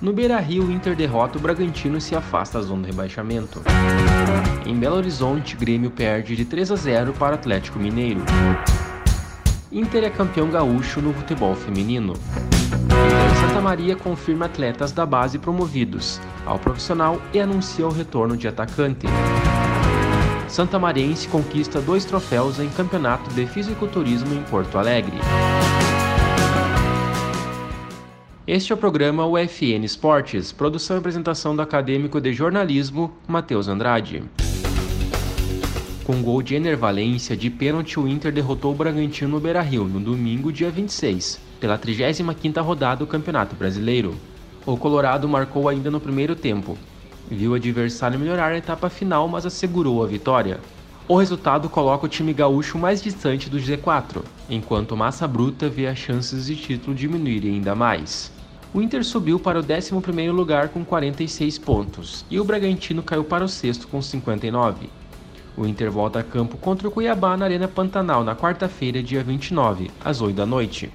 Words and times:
No 0.00 0.12
Beira 0.12 0.38
Rio, 0.38 0.70
Inter 0.70 0.94
derrota 0.94 1.38
o 1.38 1.40
Bragantino 1.40 2.00
se 2.00 2.14
afasta 2.14 2.58
da 2.58 2.64
zona 2.64 2.82
do 2.82 2.86
rebaixamento. 2.88 3.62
Em 4.66 4.76
Belo 4.76 4.96
Horizonte, 4.96 5.56
Grêmio 5.56 5.90
perde 5.90 6.36
de 6.36 6.44
3 6.44 6.72
a 6.72 6.76
0 6.76 7.14
para 7.14 7.36
Atlético 7.36 7.78
Mineiro. 7.78 8.20
Inter 9.72 10.04
é 10.04 10.10
campeão 10.10 10.50
gaúcho 10.50 11.00
no 11.00 11.12
futebol 11.14 11.54
feminino. 11.54 12.12
Inter 12.12 13.48
Santa 13.48 13.60
Maria 13.60 13.96
confirma 13.96 14.46
atletas 14.46 14.92
da 14.92 15.06
base 15.06 15.38
promovidos 15.38 16.20
ao 16.44 16.58
profissional 16.58 17.20
e 17.32 17.40
anuncia 17.40 17.86
o 17.86 17.90
retorno 17.90 18.36
de 18.36 18.46
atacante. 18.46 19.06
Santa 20.48 20.78
Mariense 20.78 21.26
conquista 21.28 21.80
dois 21.80 22.04
troféus 22.04 22.60
em 22.60 22.68
campeonato 22.68 23.30
de 23.30 23.46
fisiculturismo 23.46 24.34
em 24.34 24.42
Porto 24.42 24.78
Alegre. 24.78 25.18
Este 28.46 28.72
é 28.72 28.74
o 28.74 28.78
programa 28.78 29.24
UFN 29.24 29.82
Esportes, 29.84 30.52
produção 30.52 30.96
e 30.96 30.98
apresentação 30.98 31.56
do 31.56 31.62
acadêmico 31.62 32.20
de 32.20 32.30
jornalismo 32.34 33.10
Matheus 33.26 33.68
Andrade. 33.68 34.22
Com 36.04 36.20
gol 36.20 36.42
de 36.42 36.54
Enervalência 36.54 37.34
de 37.34 37.48
pênalti, 37.48 37.98
o 37.98 38.06
Inter 38.06 38.30
derrotou 38.30 38.72
o 38.72 38.74
Bragantino 38.74 39.30
no 39.30 39.40
Beira-Rio 39.40 39.84
no 39.84 39.98
domingo, 39.98 40.52
dia 40.52 40.70
26, 40.70 41.40
pela 41.58 41.78
35ª 41.78 42.60
rodada 42.62 42.98
do 42.98 43.06
Campeonato 43.06 43.56
Brasileiro. 43.56 44.14
O 44.66 44.76
Colorado 44.76 45.26
marcou 45.26 45.66
ainda 45.66 45.90
no 45.90 45.98
primeiro 45.98 46.36
tempo, 46.36 46.76
viu 47.30 47.52
o 47.52 47.54
adversário 47.54 48.20
melhorar 48.20 48.52
a 48.52 48.58
etapa 48.58 48.90
final, 48.90 49.26
mas 49.26 49.46
assegurou 49.46 50.04
a 50.04 50.06
vitória. 50.06 50.60
O 51.06 51.18
resultado 51.18 51.68
coloca 51.68 52.06
o 52.06 52.08
time 52.08 52.32
gaúcho 52.32 52.78
mais 52.78 53.02
distante 53.02 53.50
do 53.50 53.58
Z4, 53.58 54.22
enquanto 54.48 54.96
Massa 54.96 55.28
Bruta 55.28 55.68
vê 55.68 55.86
as 55.86 55.98
chances 55.98 56.46
de 56.46 56.56
título 56.56 56.96
diminuírem 56.96 57.56
ainda 57.56 57.74
mais. 57.74 58.32
O 58.72 58.80
Inter 58.80 59.04
subiu 59.04 59.38
para 59.38 59.60
o 59.60 59.62
11º 59.62 60.32
lugar 60.32 60.70
com 60.70 60.82
46 60.82 61.58
pontos 61.58 62.24
e 62.30 62.40
o 62.40 62.44
Bragantino 62.44 63.02
caiu 63.02 63.22
para 63.22 63.44
o 63.44 63.48
sexto 63.48 63.86
com 63.86 64.00
59. 64.00 64.88
O 65.54 65.66
Inter 65.66 65.90
volta 65.90 66.20
a 66.20 66.24
campo 66.24 66.56
contra 66.56 66.88
o 66.88 66.90
Cuiabá 66.90 67.36
na 67.36 67.44
Arena 67.44 67.68
Pantanal 67.68 68.24
na 68.24 68.34
quarta-feira, 68.34 69.02
dia 69.02 69.22
29, 69.22 69.90
às 70.02 70.22
8 70.22 70.34
da 70.34 70.46
noite. 70.46 70.90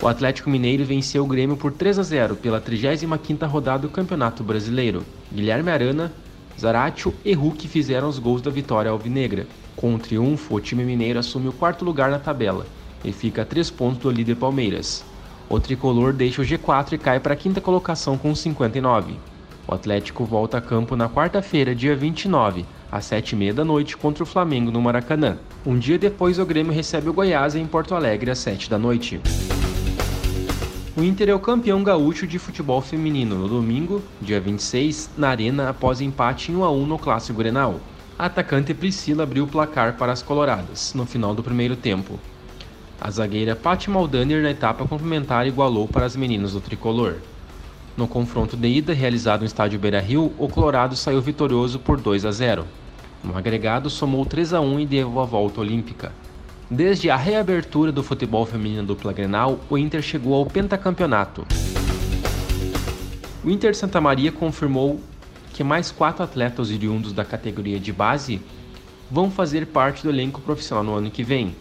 O 0.00 0.06
Atlético 0.06 0.48
Mineiro 0.48 0.84
venceu 0.84 1.24
o 1.24 1.26
Grêmio 1.26 1.56
por 1.56 1.72
3 1.72 1.98
a 1.98 2.02
0 2.04 2.36
pela 2.36 2.60
35ª 2.60 3.46
rodada 3.48 3.80
do 3.80 3.88
Campeonato 3.88 4.44
Brasileiro. 4.44 5.04
Guilherme 5.30 5.70
Arana, 5.70 6.12
Zaratio 6.60 7.14
e 7.24 7.32
Hulk 7.32 7.66
fizeram 7.68 8.06
os 8.06 8.18
gols 8.18 8.42
da 8.42 8.50
vitória 8.50 8.90
alvinegra. 8.90 9.46
Com 9.74 9.94
o 9.94 9.98
triunfo, 9.98 10.54
o 10.54 10.60
time 10.60 10.84
mineiro 10.84 11.18
assume 11.18 11.48
o 11.48 11.52
quarto 11.52 11.86
lugar 11.86 12.10
na 12.10 12.18
tabela 12.18 12.66
e 13.02 13.12
fica 13.12 13.42
a 13.42 13.44
3 13.46 13.70
pontos 13.70 14.02
do 14.02 14.10
líder 14.10 14.36
Palmeiras. 14.36 15.02
O 15.48 15.58
tricolor 15.58 16.12
deixa 16.12 16.42
o 16.42 16.44
G4 16.44 16.92
e 16.92 16.98
cai 16.98 17.18
para 17.18 17.32
a 17.32 17.36
quinta 17.36 17.62
colocação 17.62 18.18
com 18.18 18.34
59. 18.34 19.14
O 19.66 19.74
Atlético 19.74 20.24
volta 20.24 20.58
a 20.58 20.60
campo 20.60 20.94
na 20.94 21.08
quarta-feira, 21.08 21.74
dia 21.74 21.96
29, 21.96 22.66
às 22.92 23.06
7h30 23.06 23.54
da 23.54 23.64
noite, 23.64 23.96
contra 23.96 24.22
o 24.22 24.26
Flamengo 24.26 24.70
no 24.70 24.82
Maracanã. 24.82 25.38
Um 25.64 25.78
dia 25.78 25.98
depois, 25.98 26.38
o 26.38 26.44
Grêmio 26.44 26.72
recebe 26.72 27.08
o 27.08 27.12
Goiás 27.12 27.54
em 27.54 27.66
Porto 27.66 27.94
Alegre 27.94 28.30
às 28.30 28.38
7 28.38 28.68
da 28.68 28.78
noite. 28.78 29.18
O 31.00 31.02
Inter 31.02 31.30
é 31.30 31.34
o 31.34 31.40
campeão 31.40 31.82
gaúcho 31.82 32.26
de 32.26 32.38
futebol 32.38 32.82
feminino 32.82 33.34
no 33.34 33.48
domingo, 33.48 34.02
dia 34.20 34.38
26, 34.38 35.12
na 35.16 35.30
Arena 35.30 35.70
após 35.70 36.02
empate 36.02 36.52
em 36.52 36.56
1 36.56 36.62
a 36.62 36.70
1 36.70 36.86
no 36.86 36.98
Clássico 36.98 37.38
Grenal. 37.38 37.80
A 38.18 38.26
atacante 38.26 38.74
Priscila 38.74 39.22
abriu 39.22 39.44
o 39.44 39.46
placar 39.46 39.96
para 39.96 40.12
as 40.12 40.20
coloradas 40.20 40.92
no 40.92 41.06
final 41.06 41.34
do 41.34 41.42
primeiro 41.42 41.74
tempo. 41.74 42.20
A 43.00 43.10
zagueira 43.10 43.56
Paty 43.56 43.88
Maldaner 43.88 44.42
na 44.42 44.50
etapa 44.50 44.86
complementar 44.86 45.46
igualou 45.46 45.88
para 45.88 46.04
as 46.04 46.14
meninas 46.14 46.52
do 46.52 46.60
tricolor. 46.60 47.14
No 47.96 48.06
confronto 48.06 48.54
de 48.54 48.68
ida 48.68 48.92
realizado 48.92 49.40
no 49.40 49.46
estádio 49.46 49.78
Beira-Rio, 49.78 50.34
o 50.36 50.48
Colorado 50.50 50.94
saiu 50.96 51.22
vitorioso 51.22 51.78
por 51.78 51.98
2 51.98 52.26
a 52.26 52.30
0. 52.30 52.66
No 53.24 53.38
agregado, 53.38 53.88
somou 53.88 54.26
3 54.26 54.52
a 54.52 54.60
1 54.60 54.80
e 54.80 54.84
deu 54.84 55.18
a 55.18 55.24
volta 55.24 55.62
olímpica. 55.62 56.12
Desde 56.72 57.10
a 57.10 57.16
reabertura 57.16 57.90
do 57.90 58.00
futebol 58.00 58.46
feminino 58.46 58.84
dupla 58.84 59.12
Grenal, 59.12 59.58
o 59.68 59.76
Inter 59.76 60.00
chegou 60.00 60.34
ao 60.34 60.46
pentacampeonato. 60.46 61.44
O 63.42 63.50
Inter 63.50 63.74
Santa 63.74 64.00
Maria 64.00 64.30
confirmou 64.30 65.00
que 65.52 65.64
mais 65.64 65.90
quatro 65.90 66.22
atletas 66.22 66.70
oriundos 66.70 67.12
da 67.12 67.24
categoria 67.24 67.80
de 67.80 67.92
base 67.92 68.40
vão 69.10 69.32
fazer 69.32 69.66
parte 69.66 70.04
do 70.04 70.10
elenco 70.10 70.40
profissional 70.42 70.84
no 70.84 70.94
ano 70.94 71.10
que 71.10 71.24
vem. 71.24 71.56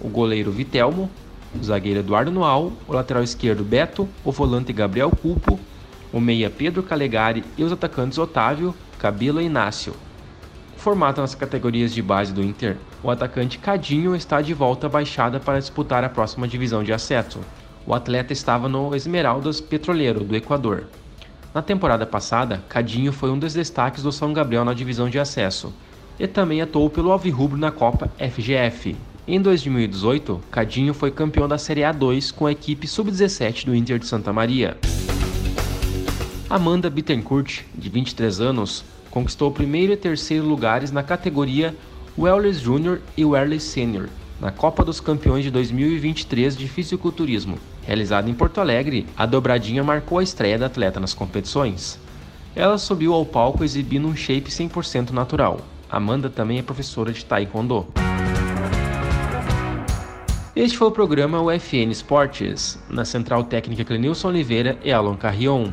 O 0.00 0.08
goleiro 0.08 0.52
Vitelmo, 0.52 1.10
o 1.60 1.64
zagueiro 1.64 1.98
Eduardo 1.98 2.30
Noal, 2.30 2.72
o 2.86 2.92
lateral 2.92 3.24
esquerdo 3.24 3.64
Beto, 3.64 4.08
o 4.24 4.30
volante 4.30 4.72
Gabriel 4.72 5.10
Culpo, 5.10 5.58
o 6.12 6.20
meia 6.20 6.48
Pedro 6.48 6.84
Calegari 6.84 7.42
e 7.56 7.64
os 7.64 7.72
atacantes 7.72 8.18
Otávio, 8.18 8.72
Cabelo 9.00 9.40
e 9.40 9.46
Inácio. 9.46 9.94
Formado 10.78 11.20
nas 11.20 11.34
categorias 11.34 11.92
de 11.92 12.00
base 12.00 12.32
do 12.32 12.40
Inter, 12.40 12.76
o 13.02 13.10
atacante 13.10 13.58
Cadinho 13.58 14.14
está 14.14 14.40
de 14.40 14.54
volta 14.54 14.86
à 14.86 14.88
baixada 14.88 15.40
para 15.40 15.58
disputar 15.58 16.04
a 16.04 16.08
próxima 16.08 16.46
divisão 16.46 16.84
de 16.84 16.92
acesso. 16.92 17.40
O 17.84 17.92
atleta 17.92 18.32
estava 18.32 18.68
no 18.68 18.94
Esmeraldas 18.94 19.60
Petroleiro, 19.60 20.22
do 20.22 20.36
Equador. 20.36 20.84
Na 21.52 21.60
temporada 21.62 22.06
passada, 22.06 22.62
Cadinho 22.68 23.12
foi 23.12 23.28
um 23.28 23.38
dos 23.38 23.54
destaques 23.54 24.04
do 24.04 24.12
São 24.12 24.32
Gabriel 24.32 24.64
na 24.64 24.72
divisão 24.72 25.10
de 25.10 25.18
acesso 25.18 25.74
e 26.16 26.28
também 26.28 26.62
atuou 26.62 26.88
pelo 26.88 27.10
Alvirrubro 27.10 27.58
na 27.58 27.72
Copa 27.72 28.08
FGF. 28.16 28.96
Em 29.26 29.42
2018, 29.42 30.40
Cadinho 30.48 30.94
foi 30.94 31.10
campeão 31.10 31.48
da 31.48 31.58
Série 31.58 31.80
A2 31.80 32.32
com 32.32 32.46
a 32.46 32.52
equipe 32.52 32.86
sub-17 32.86 33.64
do 33.64 33.74
Inter 33.74 33.98
de 33.98 34.06
Santa 34.06 34.32
Maria. 34.32 34.78
Amanda 36.48 36.88
Bittencourt, 36.88 37.62
de 37.74 37.88
23 37.90 38.40
anos, 38.40 38.84
conquistou 39.10 39.50
o 39.50 39.52
primeiro 39.52 39.92
e 39.92 39.96
terceiro 39.96 40.46
lugares 40.46 40.90
na 40.90 41.02
categoria 41.02 41.74
Wellers 42.16 42.60
Júnior 42.60 43.00
e 43.16 43.24
Wellers 43.24 43.62
Senior 43.62 44.08
na 44.40 44.52
Copa 44.52 44.84
dos 44.84 45.00
Campeões 45.00 45.44
de 45.44 45.50
2023 45.50 46.56
de 46.56 46.68
Fisiculturismo. 46.68 47.58
Realizada 47.82 48.30
em 48.30 48.34
Porto 48.34 48.60
Alegre, 48.60 49.06
a 49.16 49.26
dobradinha 49.26 49.82
marcou 49.82 50.18
a 50.18 50.22
estreia 50.22 50.58
da 50.58 50.66
atleta 50.66 51.00
nas 51.00 51.14
competições. 51.14 51.98
Ela 52.54 52.78
subiu 52.78 53.12
ao 53.12 53.26
palco 53.26 53.64
exibindo 53.64 54.06
um 54.06 54.14
shape 54.14 54.50
100% 54.50 55.10
natural. 55.10 55.60
Amanda 55.90 56.30
também 56.30 56.58
é 56.58 56.62
professora 56.62 57.12
de 57.12 57.24
Taekwondo. 57.24 57.86
Este 60.54 60.76
foi 60.76 60.88
o 60.88 60.92
programa 60.92 61.40
UFN 61.40 61.90
Esportes, 61.90 62.78
na 62.90 63.04
central 63.04 63.44
técnica 63.44 63.84
Clenilson 63.84 64.28
Oliveira 64.28 64.76
e 64.84 64.92
Alon 64.92 65.16
Carrion 65.16 65.72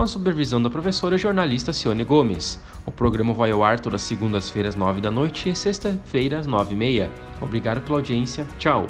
com 0.00 0.04
a 0.04 0.06
supervisão 0.06 0.62
da 0.62 0.70
professora 0.70 1.18
jornalista 1.18 1.74
Cione 1.74 2.04
Gomes. 2.04 2.58
O 2.86 2.90
programa 2.90 3.34
vai 3.34 3.50
ao 3.50 3.62
ar 3.62 3.78
todas 3.78 4.00
segundas-feiras, 4.00 4.74
nove 4.74 4.98
da 4.98 5.10
noite 5.10 5.50
e 5.50 5.54
sexta-feira, 5.54 6.42
e 6.72 6.74
meia. 6.74 7.10
Obrigado 7.38 7.82
pela 7.82 7.98
audiência. 7.98 8.46
Tchau. 8.58 8.86